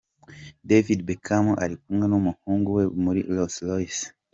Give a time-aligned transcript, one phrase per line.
[0.69, 4.03] David Beckham ari kumwe n'umuhungu we muri Rolls-Royce.